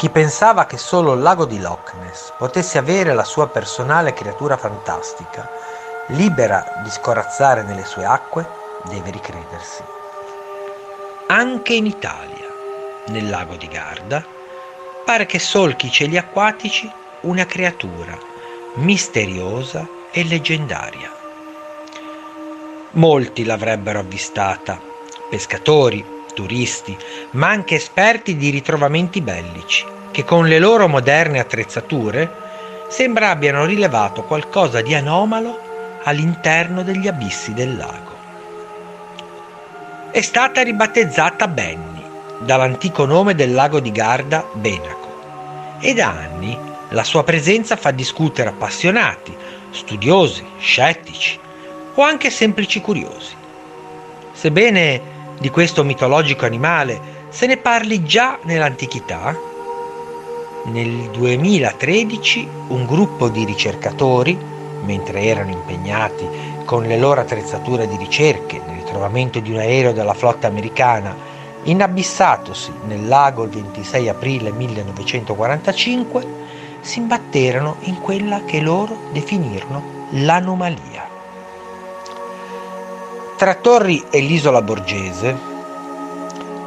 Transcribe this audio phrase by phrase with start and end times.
[0.00, 4.56] Chi pensava che solo il lago di Loch Ness potesse avere la sua personale creatura
[4.56, 5.46] fantastica,
[6.06, 8.48] libera di scorazzare nelle sue acque,
[8.84, 9.82] deve ricredersi.
[11.26, 12.46] Anche in Italia,
[13.08, 14.24] nel lago di Garda,
[15.04, 16.90] pare che solchi i cieli acquatici
[17.24, 18.18] una creatura
[18.76, 21.12] misteriosa e leggendaria.
[22.92, 24.80] Molti l'avrebbero avvistata,
[25.28, 26.96] pescatori, turisti,
[27.32, 32.48] ma anche esperti di ritrovamenti bellici, che con le loro moderne attrezzature
[32.88, 38.18] sembra abbiano rilevato qualcosa di anomalo all'interno degli abissi del lago.
[40.10, 42.02] È stata ribattezzata Benny,
[42.40, 48.48] dall'antico nome del lago di Garda Benaco, e da anni la sua presenza fa discutere
[48.48, 49.36] appassionati,
[49.70, 51.38] studiosi, scettici
[51.94, 53.34] o anche semplici curiosi.
[54.32, 59.34] Sebbene di questo mitologico animale se ne parli già nell'antichità?
[60.64, 64.38] Nel 2013 un gruppo di ricercatori,
[64.84, 66.28] mentre erano impegnati
[66.66, 71.16] con le loro attrezzature di ricerche nel ritrovamento di un aereo della flotta americana
[71.62, 76.26] inabissatosi nel lago il 26 aprile 1945,
[76.80, 81.09] si imbatterono in quella che loro definirono l'anomalia.
[83.40, 85.34] Tra Torri e l'isola Borgese,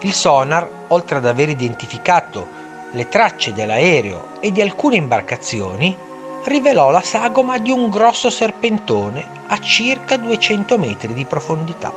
[0.00, 2.48] il sonar, oltre ad aver identificato
[2.92, 5.94] le tracce dell'aereo e di alcune imbarcazioni,
[6.44, 11.92] rivelò la sagoma di un grosso serpentone a circa 200 metri di profondità.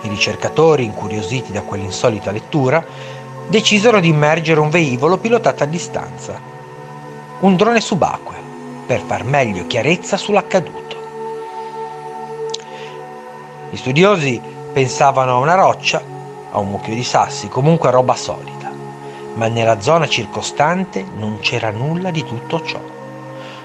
[0.00, 2.84] I ricercatori, incuriositi da quell'insolita lettura,
[3.46, 6.36] decisero di immergere un velivolo pilotato a distanza,
[7.38, 8.40] un drone subacqueo,
[8.86, 11.01] per far meglio chiarezza sull'accaduto.
[13.72, 14.38] Gli studiosi
[14.70, 16.02] pensavano a una roccia,
[16.50, 18.70] a un mucchio di sassi, comunque roba solida,
[19.32, 22.78] ma nella zona circostante non c'era nulla di tutto ciò,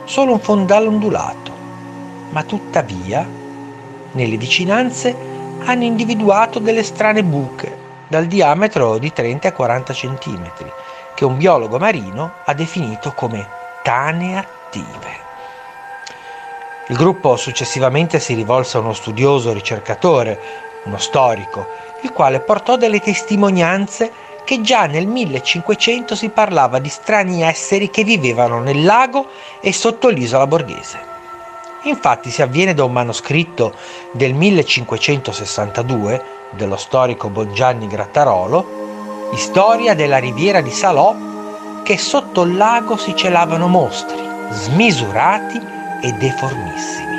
[0.06, 1.52] solo un fondale ondulato,
[2.30, 3.28] ma tuttavia
[4.14, 5.14] nelle vicinanze
[5.66, 7.78] hanno individuato delle strane buche
[8.08, 10.52] dal diametro di 30 40 cm,
[11.16, 13.46] che un biologo marino ha definito come
[13.84, 15.27] tane attive.
[16.90, 20.40] Il gruppo successivamente si rivolse a uno studioso ricercatore,
[20.86, 21.68] uno storico,
[22.04, 24.10] il quale portò delle testimonianze
[24.46, 29.28] che già nel 1500 si parlava di strani esseri che vivevano nel lago
[29.60, 30.98] e sotto l'isola borghese.
[31.84, 33.74] Infatti si avviene da un manoscritto
[34.14, 41.14] del 1562 dello storico Bongianni Grattarolo, Storia della riviera di Salò,
[41.84, 44.18] che sotto il lago si celavano mostri,
[44.52, 47.18] smisurati e deformissimi.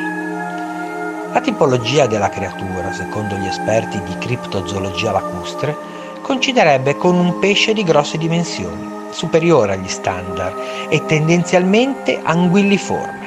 [1.33, 5.77] La tipologia della creatura, secondo gli esperti di criptozoologia lacustre,
[6.23, 10.57] coinciderebbe con un pesce di grosse dimensioni, superiore agli standard
[10.89, 13.27] e tendenzialmente anguilliforme.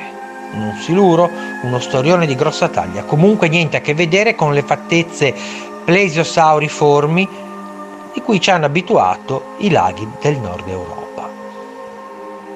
[0.53, 1.29] Un siluro,
[1.61, 5.33] uno storione di grossa taglia, comunque niente a che vedere con le fattezze
[5.85, 7.29] plesiosauriformi
[8.13, 11.00] di cui ci hanno abituato i laghi del nord Europa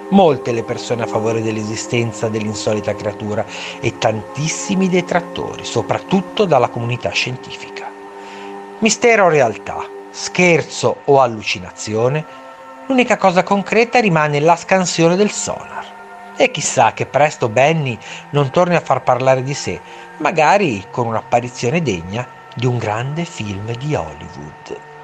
[0.09, 3.45] molte le persone a favore dell'esistenza dell'insolita creatura
[3.79, 7.89] e tantissimi detrattori, soprattutto dalla comunità scientifica.
[8.79, 12.25] Mistero o realtà, scherzo o allucinazione,
[12.87, 15.93] l'unica cosa concreta rimane la scansione del sonar.
[16.37, 17.97] E chissà che presto Benny
[18.31, 19.79] non torni a far parlare di sé,
[20.17, 24.94] magari con un'apparizione degna di un grande film di Hollywood.